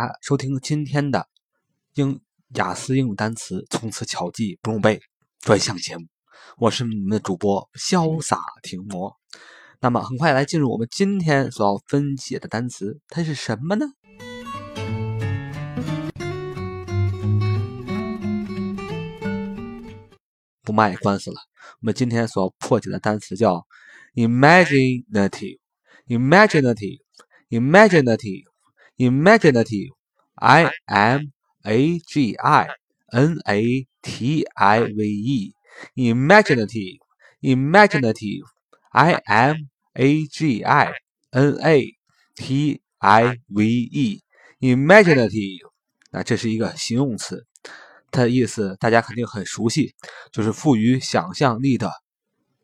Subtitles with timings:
[0.00, 1.28] 大家收听今天的
[1.92, 2.22] 英
[2.54, 4.98] 雅思英语单词，从此巧记不用背
[5.40, 6.06] 专项节目。
[6.56, 9.14] 我是你们的主播潇洒停魔。
[9.78, 13.84] 那么，很快来进入我们今天所要分解的单词，它是什么呢？
[20.62, 21.36] 不卖关子了，
[21.82, 23.66] 我们今天所要破解的单词叫
[24.14, 25.58] imaginative,
[26.06, 27.02] imaginative,
[27.50, 28.49] imaginative
[30.35, 31.21] I M
[31.63, 32.67] A G I
[33.07, 35.53] N A T I V E,
[35.95, 36.99] imaginative,
[37.41, 38.45] imaginative,
[38.91, 39.55] I M
[39.93, 40.93] A G I
[41.31, 41.95] N A
[42.35, 44.21] T I V E,
[44.59, 45.71] imaginative。
[46.11, 47.45] 那这是一个形容词，
[48.11, 49.93] 它的意思大家肯定很熟悉，
[50.31, 51.91] 就是富于想象力的、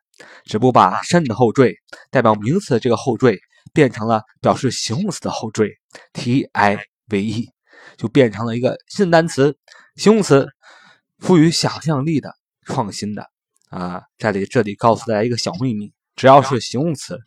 [0.46, 1.76] 只不过把肾的后缀
[2.09, 3.40] 代表名词的这个后缀
[3.74, 5.70] 变成了表示形容词的后缀
[6.14, 6.78] t i
[7.08, 7.50] v e，
[7.98, 9.56] 就变成了一个新单词，
[9.96, 10.48] 形容词，
[11.20, 12.34] 赋予想象力的、
[12.66, 13.30] 创新的
[13.70, 14.02] 啊。
[14.18, 17.18] 这里这里告诉大家一个小秘密：只要是形容词，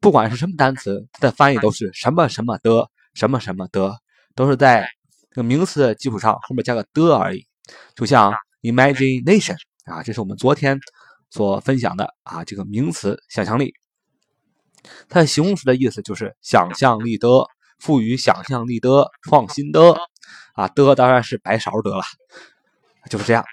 [0.00, 3.96] 不管是什么单词，它的翻译都是什么什么的、什么什么的，
[4.34, 4.88] 都是在
[5.30, 7.46] 这个名词的基础上后面加个的而已。
[7.94, 8.32] 就像
[8.62, 10.78] imagination 啊，这是我们昨天。
[11.30, 13.74] 所分享的啊，这个名词想象力，
[15.08, 17.28] 它的形容词的意思就是想象力的，
[17.78, 19.96] 赋予想象力的，创新的
[20.54, 22.02] 啊，的当然是白勺的了，
[23.10, 23.44] 就是这样。